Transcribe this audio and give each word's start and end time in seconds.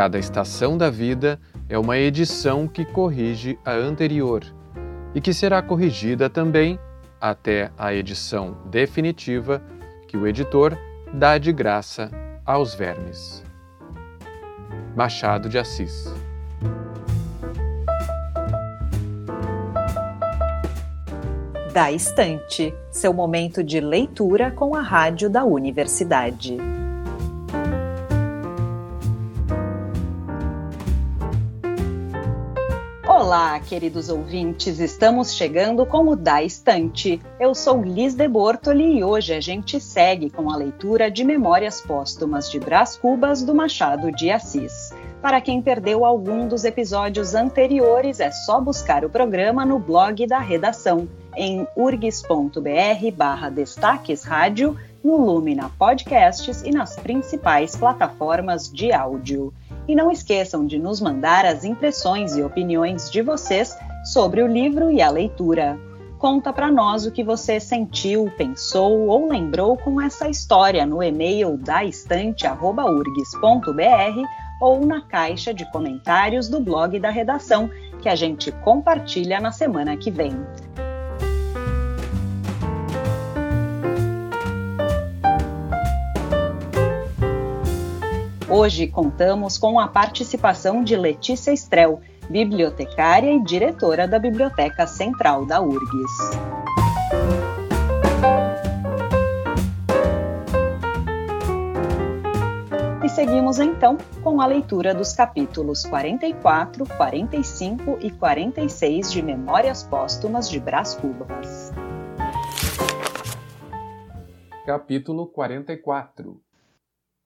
Cada 0.00 0.18
estação 0.18 0.78
da 0.78 0.88
vida 0.88 1.38
é 1.68 1.78
uma 1.78 1.98
edição 1.98 2.66
que 2.66 2.86
corrige 2.86 3.58
a 3.62 3.72
anterior 3.72 4.42
e 5.14 5.20
que 5.20 5.34
será 5.34 5.60
corrigida 5.60 6.30
também 6.30 6.80
até 7.20 7.70
a 7.76 7.92
edição 7.92 8.56
definitiva 8.70 9.62
que 10.08 10.16
o 10.16 10.26
editor 10.26 10.74
dá 11.12 11.36
de 11.36 11.52
graça 11.52 12.10
aos 12.46 12.74
vermes. 12.74 13.44
Machado 14.96 15.50
de 15.50 15.58
Assis 15.58 16.10
Da 21.74 21.92
Estante, 21.92 22.72
seu 22.90 23.12
momento 23.12 23.62
de 23.62 23.80
leitura 23.80 24.50
com 24.50 24.74
a 24.74 24.80
rádio 24.80 25.28
da 25.28 25.44
universidade. 25.44 26.56
Queridos 33.70 34.08
ouvintes, 34.08 34.80
estamos 34.80 35.32
chegando 35.32 35.86
com 35.86 36.08
o 36.08 36.16
Da 36.16 36.42
Estante. 36.42 37.22
Eu 37.38 37.54
sou 37.54 37.80
Liz 37.80 38.16
de 38.16 38.26
Bortoli 38.26 38.98
e 38.98 39.04
hoje 39.04 39.32
a 39.32 39.40
gente 39.40 39.80
segue 39.80 40.28
com 40.28 40.50
a 40.50 40.56
leitura 40.56 41.08
de 41.08 41.22
Memórias 41.22 41.80
Póstumas 41.80 42.50
de 42.50 42.58
Brás 42.58 42.96
Cubas 42.96 43.44
do 43.44 43.54
Machado 43.54 44.10
de 44.10 44.28
Assis. 44.28 44.92
Para 45.22 45.40
quem 45.40 45.62
perdeu 45.62 46.04
algum 46.04 46.48
dos 46.48 46.64
episódios 46.64 47.36
anteriores, 47.36 48.18
é 48.18 48.32
só 48.32 48.60
buscar 48.60 49.04
o 49.04 49.08
programa 49.08 49.64
no 49.64 49.78
blog 49.78 50.26
da 50.26 50.40
redação 50.40 51.08
em 51.36 51.64
urgs.br 51.76 53.16
barra 53.16 53.50
destaques 53.50 54.24
rádio, 54.24 54.76
no 55.00 55.16
Lumina 55.16 55.70
Podcasts 55.78 56.62
e 56.64 56.72
nas 56.72 56.96
principais 56.96 57.76
plataformas 57.76 58.68
de 58.68 58.92
áudio. 58.92 59.54
E 59.90 59.94
não 59.96 60.08
esqueçam 60.08 60.64
de 60.64 60.78
nos 60.78 61.00
mandar 61.00 61.44
as 61.44 61.64
impressões 61.64 62.36
e 62.36 62.42
opiniões 62.44 63.10
de 63.10 63.22
vocês 63.22 63.76
sobre 64.04 64.40
o 64.40 64.46
livro 64.46 64.88
e 64.88 65.02
a 65.02 65.10
leitura. 65.10 65.76
Conta 66.16 66.52
para 66.52 66.70
nós 66.70 67.06
o 67.06 67.10
que 67.10 67.24
você 67.24 67.58
sentiu, 67.58 68.30
pensou 68.36 69.08
ou 69.08 69.28
lembrou 69.28 69.76
com 69.76 70.00
essa 70.00 70.28
história 70.28 70.86
no 70.86 71.02
e-mail 71.02 71.56
daestante@urgs.br 71.56 74.22
ou 74.60 74.86
na 74.86 75.00
caixa 75.00 75.52
de 75.52 75.68
comentários 75.72 76.48
do 76.48 76.60
blog 76.60 76.96
da 77.00 77.10
redação, 77.10 77.68
que 78.00 78.08
a 78.08 78.14
gente 78.14 78.52
compartilha 78.52 79.40
na 79.40 79.50
semana 79.50 79.96
que 79.96 80.12
vem. 80.12 80.30
Hoje 88.52 88.88
contamos 88.88 89.56
com 89.56 89.78
a 89.78 89.86
participação 89.86 90.82
de 90.82 90.96
Letícia 90.96 91.52
Estrel, 91.52 92.00
bibliotecária 92.28 93.30
e 93.32 93.40
diretora 93.44 94.08
da 94.08 94.18
Biblioteca 94.18 94.88
Central 94.88 95.46
da 95.46 95.60
URGS. 95.62 96.30
E 103.04 103.08
seguimos 103.08 103.60
então 103.60 103.96
com 104.20 104.40
a 104.40 104.46
leitura 104.46 104.92
dos 104.92 105.12
capítulos 105.12 105.84
44, 105.84 106.84
45 106.96 107.98
e 108.00 108.10
46 108.10 109.12
de 109.12 109.22
Memórias 109.22 109.84
Póstumas 109.84 110.50
de 110.50 110.58
Brás 110.58 110.96
Cubas. 110.96 111.70
Capítulo 114.66 115.28
44 115.28 116.40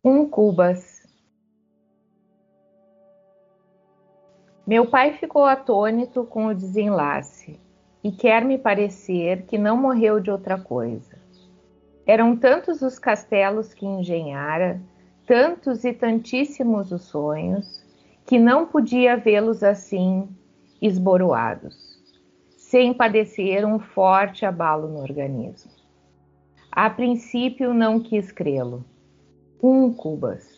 Um 0.05 0.29
Cubas 0.29 0.94
Meu 4.67 4.87
pai 4.87 5.13
ficou 5.13 5.45
atônito 5.45 6.25
com 6.25 6.47
o 6.47 6.55
desenlace 6.55 7.61
e 8.03 8.11
quer 8.11 8.43
me 8.43 8.57
parecer 8.57 9.43
que 9.43 9.59
não 9.59 9.77
morreu 9.77 10.19
de 10.19 10.31
outra 10.31 10.59
coisa. 10.59 11.19
Eram 12.07 12.35
tantos 12.35 12.81
os 12.81 12.99
castelos 12.99 13.75
que 13.75 13.85
engenhara, 13.85 14.81
tantos 15.27 15.85
e 15.85 15.93
tantíssimos 15.93 16.93
os 16.93 17.03
sonhos, 17.03 17.85
que 18.25 18.39
não 18.39 18.65
podia 18.65 19.19
vê-los 19.19 19.63
assim 19.63 20.27
esboroados, 20.81 22.01
sem 22.57 22.95
padecer 22.95 23.67
um 23.67 23.79
forte 23.79 24.47
abalo 24.47 24.89
no 24.89 25.01
organismo. 25.01 25.71
A 26.73 26.89
princípio 26.89 27.75
não 27.75 28.01
quis 28.01 28.33
crê-lo. 28.33 28.83
Um 29.63 29.93
cubas 29.93 30.54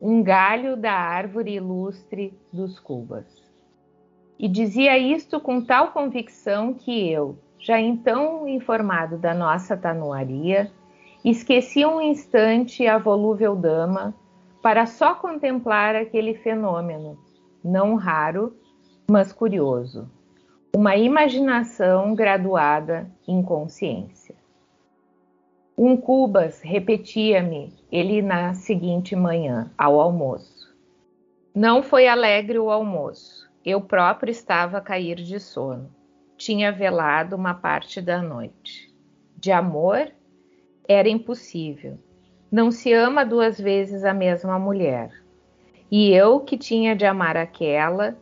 um 0.00 0.22
galho 0.22 0.76
da 0.76 0.92
árvore 0.92 1.54
ilustre 1.54 2.32
dos 2.52 2.78
Cubas. 2.78 3.26
E 4.38 4.48
dizia 4.48 4.96
isto 4.96 5.38
com 5.38 5.60
tal 5.60 5.92
convicção 5.92 6.72
que 6.72 7.10
eu, 7.10 7.38
já 7.58 7.78
então 7.78 8.48
informado 8.48 9.18
da 9.18 9.34
nossa 9.34 9.76
tanuaria, 9.76 10.72
esqueci 11.22 11.84
um 11.84 12.00
instante 12.00 12.86
a 12.86 12.96
volúvel 12.96 13.54
dama 13.54 14.14
para 14.62 14.86
só 14.86 15.14
contemplar 15.14 15.94
aquele 15.94 16.34
fenômeno, 16.34 17.18
não 17.62 17.94
raro, 17.94 18.56
mas 19.10 19.32
curioso, 19.32 20.08
uma 20.74 20.96
imaginação 20.96 22.14
graduada 22.14 23.10
em 23.28 23.42
consciência. 23.42 24.19
Um 25.82 25.96
Cubas 25.96 26.60
repetia-me 26.60 27.72
ele 27.90 28.20
na 28.20 28.52
seguinte 28.52 29.16
manhã, 29.16 29.72
ao 29.78 29.98
almoço. 29.98 30.76
Não 31.54 31.82
foi 31.82 32.06
alegre 32.06 32.58
o 32.58 32.70
almoço. 32.70 33.50
Eu 33.64 33.80
próprio 33.80 34.30
estava 34.30 34.76
a 34.76 34.82
cair 34.82 35.16
de 35.16 35.40
sono. 35.40 35.90
Tinha 36.36 36.70
velado 36.70 37.34
uma 37.34 37.54
parte 37.54 38.02
da 38.02 38.20
noite. 38.20 38.94
De 39.38 39.50
amor 39.50 40.12
era 40.86 41.08
impossível. 41.08 41.98
Não 42.52 42.70
se 42.70 42.92
ama 42.92 43.24
duas 43.24 43.58
vezes 43.58 44.04
a 44.04 44.12
mesma 44.12 44.58
mulher. 44.58 45.10
E 45.90 46.12
eu, 46.12 46.40
que 46.40 46.58
tinha 46.58 46.94
de 46.94 47.06
amar 47.06 47.38
aquela, 47.38 48.18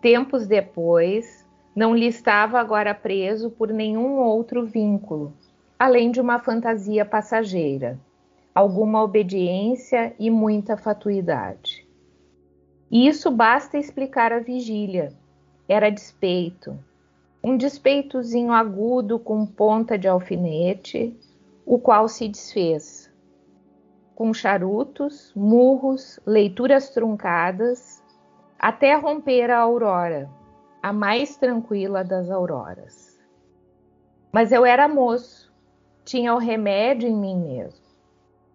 tempos 0.00 0.46
depois, 0.46 1.44
não 1.74 1.92
lhe 1.92 2.06
estava 2.06 2.60
agora 2.60 2.94
preso 2.94 3.50
por 3.50 3.72
nenhum 3.72 4.20
outro 4.20 4.64
vínculo, 4.64 5.34
além 5.80 6.10
de 6.10 6.20
uma 6.20 6.38
fantasia 6.38 7.06
passageira, 7.06 7.98
alguma 8.54 9.02
obediência 9.02 10.14
e 10.18 10.28
muita 10.28 10.76
fatuidade. 10.76 11.88
E 12.90 13.08
isso 13.08 13.30
basta 13.30 13.78
explicar 13.78 14.30
a 14.30 14.40
vigília. 14.40 15.10
Era 15.66 15.88
despeito, 15.88 16.78
um 17.42 17.56
despeitozinho 17.56 18.52
agudo 18.52 19.18
com 19.18 19.46
ponta 19.46 19.96
de 19.96 20.06
alfinete, 20.06 21.18
o 21.64 21.78
qual 21.78 22.08
se 22.08 22.28
desfez. 22.28 23.10
Com 24.14 24.34
charutos, 24.34 25.32
murros, 25.34 26.20
leituras 26.26 26.90
truncadas, 26.90 28.04
até 28.58 28.94
romper 28.96 29.50
a 29.50 29.60
aurora, 29.60 30.28
a 30.82 30.92
mais 30.92 31.38
tranquila 31.38 32.04
das 32.04 32.30
auroras. 32.30 33.18
Mas 34.30 34.52
eu 34.52 34.66
era 34.66 34.86
moço, 34.86 35.49
tinha 36.10 36.34
o 36.34 36.38
remédio 36.38 37.08
em 37.08 37.14
mim 37.14 37.36
mesmo. 37.36 37.86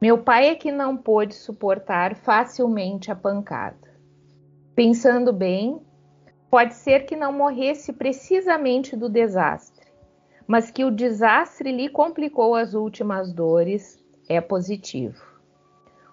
Meu 0.02 0.18
pai 0.18 0.50
é 0.50 0.56
que 0.56 0.74
não 0.74 0.98
pôde 0.98 1.34
suportar 1.34 2.14
facilmente 2.14 3.10
a 3.10 3.16
pancada. 3.16 3.96
Pensando 4.76 5.32
bem, 5.32 5.80
pode 6.52 6.74
ser 6.74 7.06
que 7.06 7.16
não 7.16 7.32
morresse 7.32 7.94
precisamente 7.94 8.94
do 8.94 9.08
desastre, 9.08 9.88
mas 10.46 10.70
que 10.70 10.84
o 10.84 10.92
desastre 10.92 11.72
lhe 11.72 11.88
complicou 11.88 12.56
as 12.56 12.74
últimas 12.74 13.32
dores 13.32 13.98
é 14.28 14.42
positivo. 14.42 15.24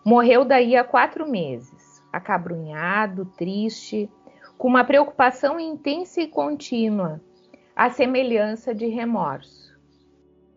Morreu 0.04 0.44
daí 0.44 0.76
a 0.76 0.84
quatro 0.84 1.28
meses, 1.28 2.00
acabrunhado, 2.12 3.24
triste, 3.36 4.08
com 4.56 4.68
uma 4.68 4.84
preocupação 4.84 5.58
intensa 5.58 6.20
e 6.20 6.28
contínua, 6.28 7.20
à 7.74 7.90
semelhança 7.90 8.72
de 8.72 8.86
remorso 8.86 9.71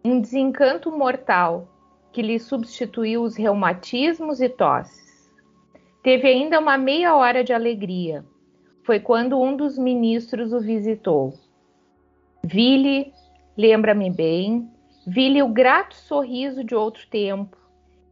um 0.06 0.22
desencanto 0.22 0.92
mortal 0.92 1.68
que 2.12 2.22
lhe 2.22 2.38
substituiu 2.38 3.24
os 3.24 3.36
reumatismos 3.36 4.40
e 4.40 4.48
tosses. 4.48 5.34
Teve 6.04 6.28
ainda 6.28 6.60
uma 6.60 6.78
meia 6.78 7.16
hora 7.16 7.44
de 7.44 7.52
alegria. 7.52 8.24
Foi 8.84 9.00
quando 9.00 9.42
um 9.42 9.57
dos 9.57 9.80
ministros 9.80 10.54
o 10.54 10.60
visitou. 10.60 11.34
Vi-lhe, 12.44 13.12
lembra-me 13.57 14.12
bem, 14.12 14.69
vi-lhe 15.07 15.42
o 15.42 15.48
grato 15.48 15.96
sorriso 15.96 16.63
de 16.63 16.75
outro 16.75 17.07
tempo, 17.07 17.57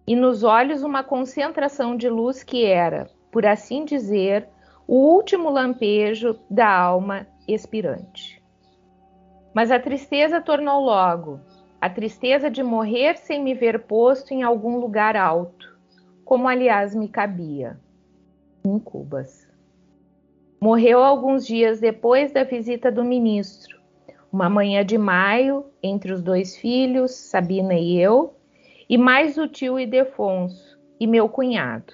e 0.08 0.16
nos 0.16 0.44
olhos 0.44 0.82
uma 0.82 1.04
concentração 1.04 1.96
de 1.96 2.10
luz 2.10 2.42
que 2.42 2.66
era, 2.66 3.08
por 3.32 3.46
assim 3.46 3.86
dizer, 3.86 4.50
o 4.88 4.96
último 4.96 5.52
lampejo 5.52 6.40
da 6.50 6.76
alma 6.76 7.28
expirante. 7.48 8.42
Mas 9.54 9.70
a 9.70 9.80
tristeza 9.80 10.42
tornou 10.42 10.84
logo, 10.84 11.40
a 11.84 11.90
tristeza 11.90 12.50
de 12.50 12.64
morrer 12.64 13.18
sem 13.18 13.44
me 13.44 13.54
ver 13.54 13.78
posto 13.80 14.34
em 14.34 14.42
algum 14.42 14.78
lugar 14.78 15.18
alto, 15.18 15.78
como 16.24 16.48
aliás 16.48 16.96
me 16.96 17.10
cabia. 17.10 17.78
em 18.64 18.80
Cubas. 18.80 19.46
Morreu 20.62 21.04
alguns 21.04 21.46
dias 21.46 21.82
depois 21.82 22.32
da 22.32 22.46
visita 22.46 22.90
do 22.90 23.04
ministro. 23.04 23.82
Uma 24.32 24.50
manhã 24.50 24.86
de 24.86 24.98
maio, 24.98 25.66
entre 25.84 26.14
os 26.14 26.22
dois 26.22 26.56
filhos, 26.56 27.12
Sabina 27.12 27.74
e 27.74 28.00
eu, 28.00 28.34
e 28.88 28.98
mais 28.98 29.38
o 29.38 29.46
tio 29.46 29.78
Idefonso 29.78 30.80
e 30.98 31.06
meu 31.06 31.28
cunhado. 31.28 31.92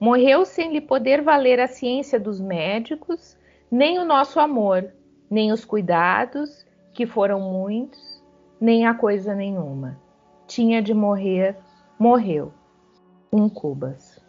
Morreu 0.00 0.46
sem 0.46 0.72
lhe 0.72 0.80
poder 0.80 1.20
valer 1.20 1.60
a 1.60 1.68
ciência 1.68 2.18
dos 2.18 2.40
médicos, 2.40 3.36
nem 3.70 3.98
o 3.98 4.04
nosso 4.06 4.40
amor, 4.40 4.90
nem 5.28 5.52
os 5.52 5.62
cuidados, 5.62 6.64
que 6.94 7.04
foram 7.04 7.38
muitos, 7.38 8.09
nem 8.60 8.86
a 8.86 8.94
coisa 8.94 9.34
nenhuma. 9.34 9.98
Tinha 10.46 10.82
de 10.82 10.92
morrer, 10.92 11.56
morreu. 11.98 12.52
Um 13.32 13.48
Cubas. 13.48 14.20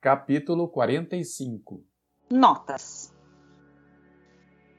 Capítulo 0.00 0.68
45 0.68 1.82
Notas 2.30 3.12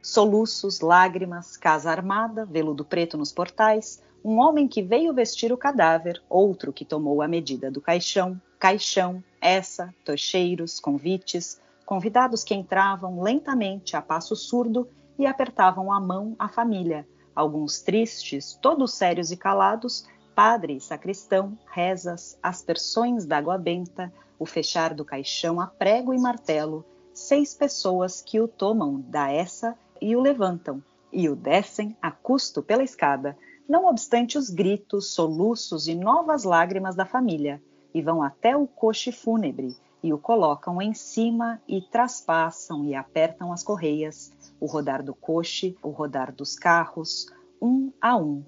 Soluços, 0.02 0.80
lágrimas, 0.80 1.58
casa 1.58 1.92
armada, 1.92 2.46
veludo 2.46 2.84
preto 2.84 3.18
nos 3.18 3.32
portais, 3.32 4.02
um 4.24 4.40
homem 4.40 4.68
que 4.68 4.82
veio 4.82 5.14
vestir 5.14 5.54
o 5.54 5.58
cadáver, 5.58 6.24
outro 6.28 6.74
que 6.74 6.86
tomou 6.86 7.22
a 7.22 7.28
medida 7.28 7.70
do 7.70 7.80
caixão, 7.80 8.42
caixão, 8.58 9.24
essa, 9.40 9.94
tocheiros, 10.04 10.80
convites, 10.80 11.62
convidados 11.86 12.44
que 12.44 12.56
entravam 12.56 13.22
lentamente 13.22 13.96
a 13.96 14.02
passo 14.02 14.36
surdo 14.36 14.88
e 15.22 15.28
apertavam 15.28 15.94
a 15.94 16.00
mão 16.00 16.36
à 16.40 16.50
família, 16.50 17.08
alguns 17.36 17.80
tristes, 17.80 18.58
todos 18.60 18.96
sérios 18.96 19.32
e 19.32 19.38
calados, 19.38 20.08
padre 20.34 20.80
sacristão, 20.80 21.56
rezas, 21.72 22.40
aspersões 22.42 23.24
d'água 23.24 23.56
benta, 23.56 24.12
o 24.40 24.48
fechar 24.48 24.96
do 24.96 25.06
caixão 25.06 25.62
a 25.62 25.68
prego 25.68 26.12
e 26.12 26.18
martelo, 26.18 26.84
seis 27.14 27.54
pessoas 27.54 28.20
que 28.20 28.40
o 28.40 28.48
tomam 28.48 29.00
da 29.00 29.32
essa 29.32 29.78
e 30.02 30.16
o 30.16 30.20
levantam, 30.20 30.82
e 31.14 31.30
o 31.30 31.36
descem 31.36 31.96
a 32.02 32.10
custo 32.10 32.64
pela 32.64 32.82
escada, 32.82 33.38
não 33.70 33.86
obstante 33.86 34.40
os 34.40 34.50
gritos, 34.50 35.14
soluços 35.14 35.88
e 35.88 35.94
novas 35.94 36.44
lágrimas 36.44 36.96
da 36.96 37.06
família, 37.06 37.62
e 37.94 38.02
vão 38.02 38.24
até 38.24 38.58
o 38.58 38.66
coche 38.66 39.12
fúnebre 39.12 39.78
e 40.04 40.14
o 40.14 40.18
colocam 40.18 40.82
em 40.82 40.94
cima 40.94 41.62
e 41.68 41.82
traspassam 41.82 42.86
e 42.86 42.96
apertam 42.96 43.52
as 43.52 43.64
correias, 43.64 44.32
o 44.60 44.66
rodar 44.66 45.04
do 45.04 45.14
coche, 45.14 45.78
o 45.84 45.90
rodar 45.90 46.34
dos 46.34 46.56
carros, 46.56 47.28
um 47.62 47.92
a 48.02 48.16
um, 48.18 48.44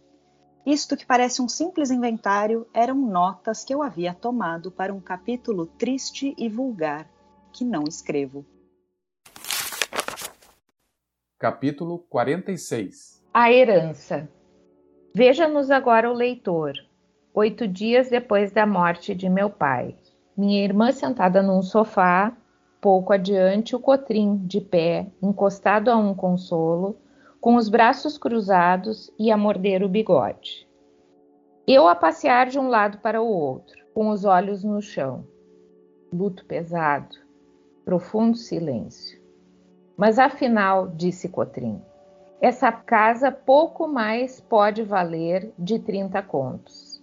isto 0.66 0.96
que 0.96 1.06
parece 1.06 1.42
um 1.42 1.50
simples 1.50 1.92
inventário 1.92 2.66
eram 2.74 2.96
notas 2.96 3.66
que 3.66 3.74
eu 3.74 3.84
havia 3.84 4.14
tomado 4.14 4.72
para 4.72 4.94
um 4.94 5.00
capítulo 5.00 5.66
triste 5.66 6.34
e 6.38 6.48
vulgar 6.48 7.10
que 7.52 7.66
não 7.66 7.84
escrevo. 7.84 8.46
Capítulo 11.38 12.00
46 12.10 13.22
A 13.34 13.52
herança. 13.52 14.30
Veja-nos 15.14 15.70
agora 15.70 16.10
o 16.10 16.14
leitor. 16.14 16.74
Oito 17.34 17.68
dias 17.68 18.10
depois 18.10 18.54
da 18.54 18.66
morte 18.66 19.14
de 19.14 19.28
meu 19.28 19.50
pai. 19.50 19.98
Minha 20.36 20.64
irmã 20.64 20.92
sentada 20.92 21.44
num 21.44 21.62
sofá, 21.62 22.36
pouco 22.82 23.14
adiante 23.14 23.76
o 23.76 23.80
cotrim, 23.80 24.38
de 24.46 24.60
pé, 24.60 25.08
encostado 25.22 25.92
a 25.92 25.96
um 25.96 26.16
consolo, 26.16 26.98
com 27.40 27.56
os 27.56 27.70
braços 27.70 28.18
cruzados 28.18 29.12
e 29.20 29.32
a 29.32 29.38
morder 29.38 29.84
o 29.84 29.90
bigode. 29.90 30.68
Eu 31.68 31.88
a 31.88 31.94
passear 31.94 32.48
de 32.48 32.58
um 32.58 32.68
lado 32.68 32.98
para 32.98 33.22
o 33.22 33.28
outro, 33.28 33.86
com 33.94 34.10
os 34.10 34.26
olhos 34.26 34.64
no 34.64 34.82
chão. 34.82 35.24
Luto 36.12 36.46
pesado, 36.46 37.16
profundo 37.86 38.36
silêncio. 38.36 39.22
Mas 39.96 40.18
afinal, 40.18 40.88
disse 40.88 41.30
Cotrim, 41.30 41.80
essa 42.42 42.72
casa 42.72 43.32
pouco 43.32 43.88
mais 43.88 44.42
pode 44.42 44.82
valer 44.82 45.54
de 45.58 45.78
30 45.78 46.22
contos. 46.24 47.02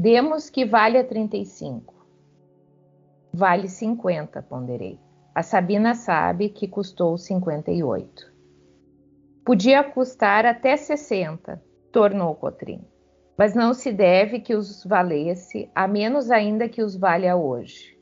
Demos 0.00 0.50
que 0.50 0.64
vale 0.64 0.98
a 0.98 1.04
35. 1.04 1.99
Vale 3.32 3.68
50, 3.68 4.42
ponderei. 4.42 4.98
A 5.32 5.42
Sabina 5.42 5.94
sabe 5.94 6.48
que 6.48 6.66
custou 6.66 7.16
58. 7.16 8.32
Podia 9.44 9.84
custar 9.84 10.44
até 10.44 10.76
60, 10.76 11.62
tornou 11.92 12.34
Cotrim. 12.34 12.84
Mas 13.38 13.54
não 13.54 13.72
se 13.72 13.92
deve 13.92 14.40
que 14.40 14.54
os 14.54 14.84
valesse, 14.84 15.70
a 15.74 15.86
menos 15.86 16.30
ainda 16.30 16.68
que 16.68 16.82
os 16.82 16.96
valha 16.96 17.36
hoje. 17.36 17.96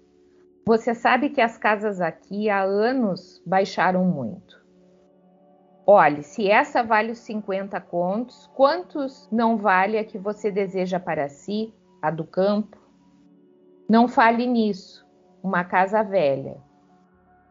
Você 0.66 0.94
sabe 0.94 1.28
que 1.28 1.40
as 1.40 1.56
casas 1.56 2.00
aqui 2.00 2.50
há 2.50 2.62
anos 2.62 3.42
baixaram 3.46 4.04
muito. 4.04 4.58
Olhe, 5.86 6.22
se 6.22 6.50
essa 6.50 6.82
vale 6.82 7.12
os 7.12 7.18
50 7.18 7.80
contos, 7.82 8.46
quantos 8.54 9.28
não 9.30 9.56
vale 9.56 9.96
a 9.96 10.04
que 10.04 10.18
você 10.18 10.50
deseja 10.50 10.98
para 11.00 11.28
si, 11.28 11.72
a 12.02 12.10
do 12.10 12.24
campo? 12.24 12.76
Não 13.88 14.06
fale 14.06 14.46
nisso, 14.46 15.07
uma 15.48 15.64
casa 15.64 16.02
velha. 16.02 16.56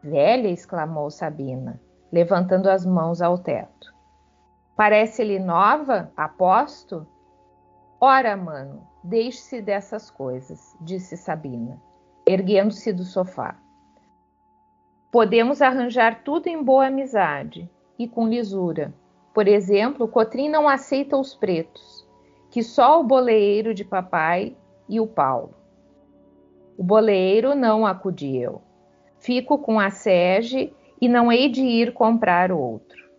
Velha, 0.02 0.48
exclamou 0.48 1.10
Sabina 1.10 1.80
levantando 2.12 2.68
as 2.68 2.84
mãos 2.84 3.20
ao 3.20 3.38
teto. 3.38 3.94
Parece-lhe 4.76 5.38
nova, 5.38 6.12
aposto? 6.16 7.06
Ora, 8.00 8.36
mano, 8.36 8.86
deixe-se 9.02 9.60
dessas 9.60 10.10
coisas, 10.10 10.76
disse 10.80 11.16
Sabina, 11.16 11.80
erguendo-se 12.26 12.92
do 12.92 13.04
sofá. 13.04 13.56
Podemos 15.10 15.60
arranjar 15.60 16.22
tudo 16.22 16.46
em 16.46 16.62
boa 16.62 16.86
amizade 16.86 17.68
e 17.98 18.06
com 18.06 18.28
lisura. 18.28 18.94
Por 19.34 19.48
exemplo, 19.48 20.08
Cotrim 20.08 20.48
não 20.48 20.68
aceita 20.68 21.16
os 21.16 21.34
pretos, 21.34 22.06
que 22.50 22.62
só 22.62 23.00
o 23.00 23.04
boleeiro 23.04 23.74
de 23.74 23.84
papai 23.84 24.56
e 24.88 25.00
o 25.00 25.06
Paulo. 25.06 25.54
O 26.78 26.84
boleeiro 26.84 27.56
não 27.56 27.84
acudiu. 27.84 28.62
Fico 29.18 29.58
com 29.58 29.80
a 29.80 29.90
Sege 29.90 30.72
e 31.00 31.08
não 31.08 31.32
hei 31.32 31.48
de 31.48 31.60
ir 31.60 31.92
comprar 31.92 32.52
outro. 32.52 33.10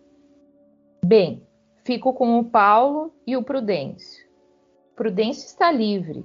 Bem, 1.04 1.46
fico 1.84 2.14
com 2.14 2.38
o 2.38 2.44
Paulo 2.44 3.12
e 3.26 3.36
o 3.36 3.42
Prudêncio. 3.42 4.26
Prudêncio 4.96 5.44
está 5.44 5.70
livre. 5.70 6.24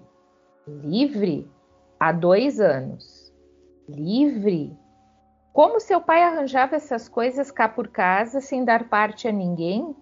Livre? 0.65 1.51
Há 1.99 2.13
dois 2.13 2.61
anos. 2.61 3.33
Livre? 3.89 4.73
Como 5.51 5.81
seu 5.81 5.99
pai 5.99 6.23
arranjava 6.23 6.77
essas 6.77 7.09
coisas 7.09 7.51
cá 7.51 7.67
por 7.67 7.89
casa 7.89 8.39
sem 8.39 8.63
dar 8.63 8.87
parte 8.87 9.27
a 9.27 9.31
ninguém? 9.33 9.93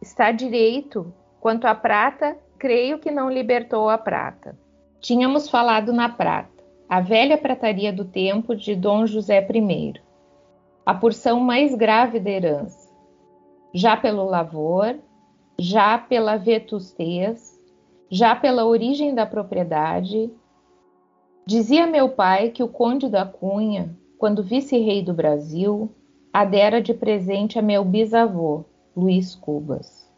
Está 0.00 0.30
direito. 0.30 1.12
Quanto 1.40 1.66
à 1.66 1.74
prata, 1.74 2.38
creio 2.56 3.00
que 3.00 3.10
não 3.10 3.28
libertou 3.28 3.88
a 3.88 3.98
prata. 3.98 4.56
Tínhamos 5.00 5.48
falado 5.48 5.92
na 5.92 6.08
prata, 6.08 6.57
a 6.88 7.00
velha 7.00 7.36
prataria 7.36 7.92
do 7.92 8.04
tempo 8.04 8.56
de 8.56 8.74
Dom 8.74 9.06
José 9.06 9.38
I 9.40 10.08
a 10.88 10.94
porção 10.94 11.38
mais 11.38 11.74
grave 11.74 12.18
da 12.18 12.30
herança, 12.30 12.90
já 13.74 13.94
pelo 13.94 14.24
lavor, 14.24 14.98
já 15.58 15.98
pela 15.98 16.38
vetustez, 16.38 17.60
já 18.08 18.34
pela 18.34 18.64
origem 18.64 19.14
da 19.14 19.26
propriedade. 19.26 20.32
Dizia 21.44 21.86
meu 21.86 22.08
pai 22.08 22.48
que 22.48 22.62
o 22.62 22.68
conde 22.68 23.06
da 23.06 23.26
Cunha, 23.26 23.94
quando 24.16 24.42
vice-rei 24.42 25.02
do 25.02 25.12
Brasil, 25.12 25.94
a 26.32 26.46
dera 26.46 26.80
de 26.80 26.94
presente 26.94 27.58
a 27.58 27.62
meu 27.62 27.84
bisavô, 27.84 28.64
Luiz 28.96 29.34
Cubas. 29.34 30.10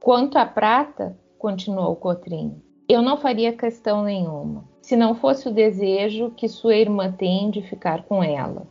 Quanto 0.00 0.38
à 0.38 0.46
prata, 0.46 1.14
continuou 1.38 1.94
Cotrim, 1.94 2.62
eu 2.88 3.02
não 3.02 3.18
faria 3.18 3.52
questão 3.52 4.02
nenhuma, 4.02 4.64
se 4.86 4.94
não 4.94 5.16
fosse 5.16 5.48
o 5.48 5.52
desejo 5.52 6.30
que 6.30 6.46
sua 6.46 6.76
irmã 6.76 7.10
tem 7.10 7.50
de 7.50 7.60
ficar 7.60 8.04
com 8.04 8.22
ela 8.22 8.68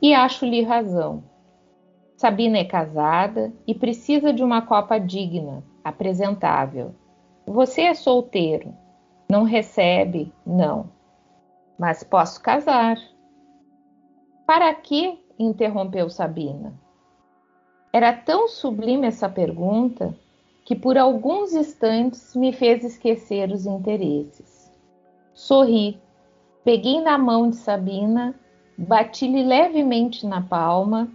e 0.00 0.14
acho-lhe 0.14 0.62
razão. 0.62 1.22
Sabina 2.16 2.56
é 2.56 2.64
casada 2.64 3.52
e 3.66 3.74
precisa 3.74 4.32
de 4.32 4.42
uma 4.42 4.62
copa 4.62 4.98
digna, 4.98 5.62
apresentável. 5.84 6.94
Você 7.46 7.82
é 7.82 7.92
solteiro, 7.92 8.74
não 9.30 9.42
recebe, 9.42 10.32
não. 10.46 10.88
Mas 11.78 12.02
posso 12.02 12.40
casar. 12.40 12.96
Para 14.46 14.72
que? 14.72 15.22
interrompeu 15.38 16.08
Sabina. 16.08 16.72
Era 17.92 18.14
tão 18.14 18.48
sublime 18.48 19.08
essa 19.08 19.28
pergunta 19.28 20.16
que 20.64 20.74
por 20.74 20.96
alguns 20.96 21.52
instantes 21.52 22.34
me 22.34 22.50
fez 22.50 22.82
esquecer 22.82 23.50
os 23.50 23.66
interesses. 23.66 24.53
Sorri, 25.34 26.00
peguei 26.64 27.00
na 27.00 27.18
mão 27.18 27.50
de 27.50 27.56
Sabina 27.56 28.34
Bati-lhe 28.76 29.44
levemente 29.44 30.26
na 30.26 30.42
palma, 30.42 31.08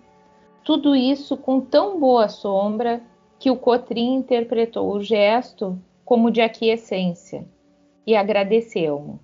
tudo 0.64 0.96
isso 0.96 1.36
com 1.36 1.60
tão 1.60 2.00
boa 2.00 2.30
sombra 2.30 3.02
que 3.38 3.52
o 3.52 3.58
Cotrim 3.58 4.16
interpretou 4.16 4.90
o 4.94 5.02
gesto 5.02 5.78
como 6.06 6.32
de 6.32 6.42
aquiescência 6.42 7.46
e 8.08 8.16
agradeceu-me. 8.16 9.20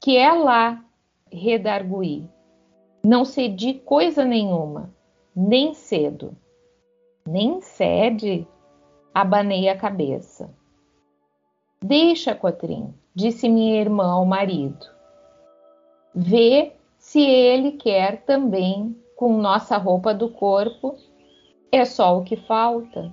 que 0.00 0.16
é 0.16 0.30
lá, 0.32 0.84
redarguí. 1.32 2.28
Não 3.02 3.24
cedi 3.24 3.74
coisa 3.74 4.24
nenhuma, 4.24 4.94
nem 5.34 5.72
cedo. 5.72 6.36
Nem 7.26 7.60
cede? 7.60 8.46
Abanei 9.14 9.68
a 9.68 9.76
cabeça. 9.76 10.54
Deixa, 11.82 12.34
Cotrim, 12.34 12.94
disse 13.18 13.48
minha 13.48 13.80
irmã 13.80 14.12
ao 14.12 14.24
marido. 14.24 14.86
Vê 16.14 16.72
se 16.96 17.20
ele 17.20 17.72
quer 17.72 18.22
também 18.22 18.96
com 19.16 19.40
nossa 19.40 19.76
roupa 19.76 20.14
do 20.14 20.28
corpo. 20.28 20.94
É 21.72 21.84
só 21.84 22.16
o 22.16 22.22
que 22.22 22.36
falta. 22.36 23.12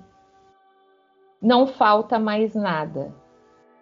Não 1.42 1.66
falta 1.66 2.20
mais 2.20 2.54
nada. 2.54 3.12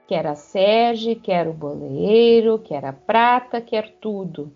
Quer 0.09 0.27
a 0.27 0.35
sege, 0.35 1.15
quer 1.15 1.47
o 1.47 1.53
boleiro, 1.53 2.59
quer 2.59 2.87
a 2.87 2.93
prata, 2.95 3.61
quer 3.61 3.95
tudo. 4.01 4.51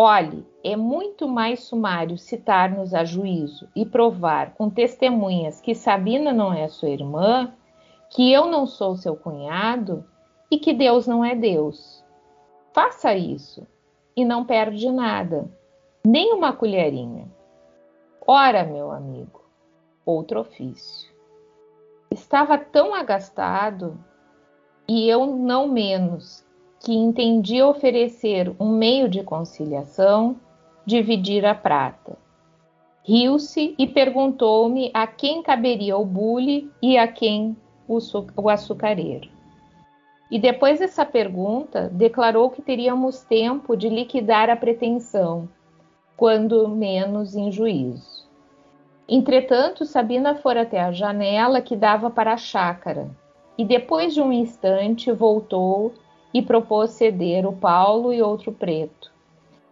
Olhe, 0.00 0.46
é 0.62 0.76
muito 0.76 1.26
mais 1.26 1.64
sumário 1.64 2.16
citar-nos 2.16 2.94
a 2.94 3.04
juízo 3.04 3.68
e 3.74 3.84
provar 3.84 4.54
com 4.54 4.70
testemunhas 4.70 5.60
que 5.60 5.74
Sabina 5.74 6.32
não 6.32 6.52
é 6.52 6.68
sua 6.68 6.90
irmã, 6.90 7.52
que 8.10 8.32
eu 8.32 8.46
não 8.46 8.64
sou 8.64 8.96
seu 8.96 9.16
cunhado 9.16 10.04
e 10.52 10.58
que 10.58 10.74
Deus 10.74 11.06
não 11.06 11.24
é 11.24 11.34
Deus. 11.34 12.04
Faça 12.74 13.14
isso 13.14 13.66
e 14.14 14.22
não 14.22 14.44
perde 14.44 14.90
nada, 14.90 15.50
nem 16.06 16.34
uma 16.34 16.52
colherinha. 16.52 17.26
Ora, 18.26 18.62
meu 18.62 18.90
amigo, 18.90 19.40
outro 20.04 20.40
ofício. 20.40 21.10
Estava 22.10 22.58
tão 22.58 22.94
agastado 22.94 23.98
e 24.86 25.08
eu 25.08 25.24
não 25.24 25.68
menos 25.68 26.46
que 26.80 26.92
entendi 26.92 27.62
oferecer 27.62 28.54
um 28.60 28.76
meio 28.76 29.08
de 29.08 29.22
conciliação, 29.22 30.36
dividir 30.84 31.46
a 31.46 31.54
prata. 31.54 32.18
Riu-se 33.02 33.74
e 33.78 33.86
perguntou-me 33.86 34.90
a 34.92 35.06
quem 35.06 35.42
caberia 35.42 35.96
o 35.96 36.04
bule 36.04 36.70
e 36.82 36.98
a 36.98 37.08
quem 37.08 37.56
o, 37.88 37.96
o 38.36 38.50
açucareiro. 38.50 39.30
E 40.32 40.38
depois 40.38 40.78
dessa 40.78 41.04
pergunta, 41.04 41.90
declarou 41.92 42.48
que 42.48 42.62
teríamos 42.62 43.20
tempo 43.20 43.76
de 43.76 43.90
liquidar 43.90 44.48
a 44.48 44.56
pretensão, 44.56 45.46
quando 46.16 46.66
menos 46.70 47.36
em 47.36 47.52
juízo. 47.52 48.26
Entretanto, 49.06 49.84
Sabina 49.84 50.34
fora 50.34 50.62
até 50.62 50.80
a 50.80 50.90
janela 50.90 51.60
que 51.60 51.76
dava 51.76 52.08
para 52.08 52.32
a 52.32 52.38
chácara, 52.38 53.10
e 53.58 53.64
depois 53.66 54.14
de 54.14 54.22
um 54.22 54.32
instante 54.32 55.12
voltou 55.12 55.92
e 56.32 56.40
propôs 56.40 56.92
ceder 56.92 57.46
o 57.46 57.52
Paulo 57.52 58.10
e 58.10 58.22
outro 58.22 58.52
preto, 58.52 59.12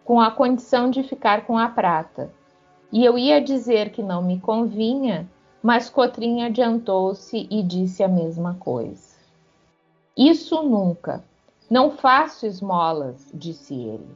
com 0.05 0.21
a 0.21 0.29
condição 0.29 0.91
de 0.91 1.01
ficar 1.01 1.47
com 1.47 1.57
a 1.57 1.69
prata. 1.69 2.31
E 2.91 3.03
eu 3.03 3.17
ia 3.17 3.41
dizer 3.41 3.89
que 3.89 4.03
não 4.03 4.21
me 4.21 4.39
convinha, 4.39 5.27
mas 5.63 5.89
Cotrim 5.89 6.43
adiantou-se 6.43 7.47
e 7.49 7.63
disse 7.63 8.03
a 8.03 8.07
mesma 8.07 8.53
coisa. 8.59 9.10
Isso 10.23 10.61
nunca. 10.61 11.23
Não 11.67 11.89
faço 11.89 12.45
esmolas, 12.45 13.31
disse 13.33 13.73
ele. 13.73 14.07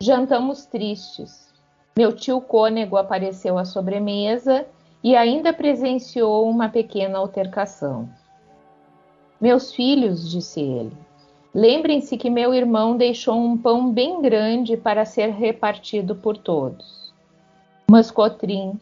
Jantamos 0.00 0.66
tristes. 0.66 1.54
Meu 1.96 2.12
tio 2.12 2.40
Cônego 2.40 2.96
apareceu 2.96 3.56
à 3.58 3.64
sobremesa 3.64 4.66
e 5.00 5.14
ainda 5.14 5.52
presenciou 5.52 6.50
uma 6.50 6.68
pequena 6.68 7.16
altercação. 7.16 8.08
Meus 9.40 9.72
filhos, 9.72 10.28
disse 10.28 10.60
ele, 10.60 10.96
Lembrem-se 11.54 12.16
que 12.16 12.28
meu 12.28 12.52
irmão 12.52 12.96
deixou 12.96 13.36
um 13.36 13.56
pão 13.56 13.92
bem 13.92 14.20
grande 14.20 14.76
para 14.76 15.04
ser 15.04 15.28
repartido 15.28 16.16
por 16.16 16.36
todos. 16.36 17.14
Mas 17.88 18.10
Cotrim, 18.10 18.80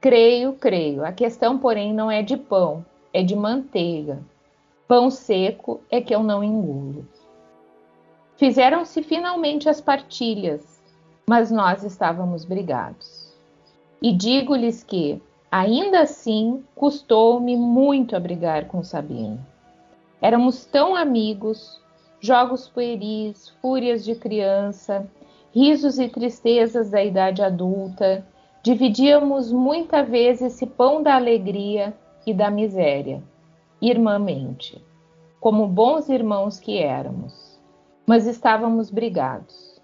creio, 0.00 0.54
creio. 0.54 1.04
A 1.04 1.12
questão, 1.12 1.58
porém, 1.58 1.92
não 1.92 2.10
é 2.10 2.22
de 2.22 2.38
pão, 2.38 2.82
é 3.12 3.22
de 3.22 3.36
manteiga. 3.36 4.18
Pão 4.88 5.10
seco 5.10 5.82
é 5.90 6.00
que 6.00 6.14
eu 6.14 6.22
não 6.22 6.42
engulo. 6.42 7.06
Fizeram-se 8.38 9.02
finalmente 9.02 9.68
as 9.68 9.82
partilhas, 9.82 10.82
mas 11.28 11.50
nós 11.50 11.84
estávamos 11.84 12.46
brigados. 12.46 13.36
E 14.00 14.10
digo-lhes 14.10 14.82
que, 14.82 15.20
ainda 15.52 16.00
assim, 16.00 16.64
custou-me 16.74 17.54
muito 17.54 18.16
a 18.16 18.20
brigar 18.20 18.66
com 18.68 18.82
Sabino. 18.82 19.38
Éramos 20.22 20.64
tão 20.64 20.96
amigos, 20.96 21.78
jogos 22.18 22.66
pueris, 22.66 23.50
fúrias 23.60 24.02
de 24.02 24.14
criança, 24.14 25.06
risos 25.54 25.98
e 25.98 26.08
tristezas 26.08 26.88
da 26.88 27.04
idade 27.04 27.42
adulta, 27.42 28.26
dividíamos 28.62 29.52
muita 29.52 30.02
vez 30.02 30.40
esse 30.40 30.64
pão 30.64 31.02
da 31.02 31.14
alegria 31.14 31.92
e 32.26 32.32
da 32.32 32.50
miséria, 32.50 33.22
irmãmente, 33.80 34.84
como 35.40 35.66
bons 35.66 36.08
irmãos 36.08 36.58
que 36.58 36.78
éramos. 36.78 37.58
Mas 38.06 38.26
estávamos 38.26 38.90
brigados, 38.90 39.80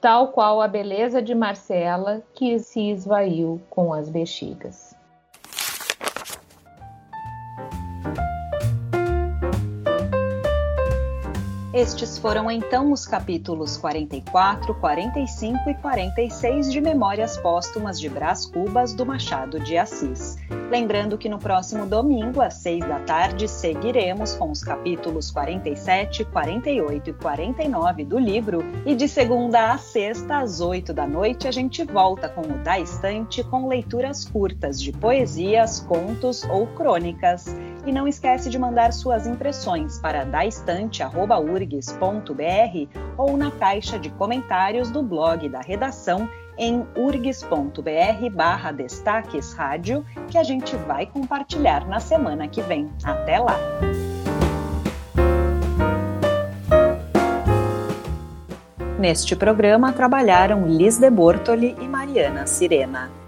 tal 0.00 0.28
qual 0.32 0.60
a 0.60 0.68
beleza 0.68 1.22
de 1.22 1.34
Marcela 1.34 2.22
que 2.34 2.58
se 2.58 2.90
esvaiu 2.90 3.60
com 3.70 3.92
as 3.92 4.08
bexigas. 4.10 4.91
Estes 11.82 12.16
foram 12.16 12.48
então 12.48 12.92
os 12.92 13.08
capítulos 13.08 13.76
44, 13.76 14.72
45 14.72 15.68
e 15.68 15.74
46 15.74 16.70
de 16.70 16.80
Memórias 16.80 17.36
Póstumas 17.36 17.98
de 17.98 18.08
Brás 18.08 18.46
Cubas 18.46 18.94
do 18.94 19.04
Machado 19.04 19.58
de 19.58 19.76
Assis. 19.76 20.38
Lembrando 20.70 21.18
que 21.18 21.28
no 21.28 21.40
próximo 21.40 21.84
domingo, 21.84 22.40
às 22.40 22.54
6 22.54 22.86
da 22.86 23.00
tarde, 23.00 23.48
seguiremos 23.48 24.36
com 24.36 24.52
os 24.52 24.62
capítulos 24.62 25.32
47, 25.32 26.24
48 26.26 27.10
e 27.10 27.12
49 27.14 28.04
do 28.04 28.16
livro, 28.16 28.64
e 28.86 28.94
de 28.94 29.08
segunda 29.08 29.72
a 29.72 29.76
sexta, 29.76 30.38
às 30.38 30.60
8 30.60 30.92
da 30.92 31.04
noite, 31.04 31.48
a 31.48 31.50
gente 31.50 31.82
volta 31.82 32.28
com 32.28 32.42
o 32.42 32.58
Da 32.58 32.78
Estante 32.78 33.42
com 33.42 33.66
leituras 33.66 34.24
curtas 34.24 34.80
de 34.80 34.92
poesias, 34.92 35.80
contos 35.80 36.44
ou 36.44 36.68
crônicas. 36.68 37.52
E 37.84 37.92
não 37.92 38.06
esquece 38.06 38.48
de 38.48 38.58
mandar 38.58 38.92
suas 38.92 39.26
impressões 39.26 39.98
para 39.98 40.24
daestante.urgs.br 40.24 42.98
ou 43.16 43.36
na 43.36 43.50
caixa 43.50 43.98
de 43.98 44.10
comentários 44.10 44.90
do 44.90 45.02
blog 45.02 45.48
da 45.48 45.60
redação 45.60 46.28
em 46.56 46.86
urgs.br 46.96 48.30
barra 48.32 48.72
destaques 48.72 49.52
rádio, 49.54 50.04
que 50.28 50.38
a 50.38 50.42
gente 50.42 50.76
vai 50.76 51.06
compartilhar 51.06 51.86
na 51.88 51.98
semana 51.98 52.46
que 52.46 52.62
vem. 52.62 52.90
Até 53.02 53.38
lá! 53.38 53.56
Neste 58.98 59.34
programa 59.34 59.92
trabalharam 59.92 60.68
Liz 60.68 60.98
de 60.98 61.10
Bortoli 61.10 61.74
e 61.80 61.88
Mariana 61.88 62.46
Sirena. 62.46 63.21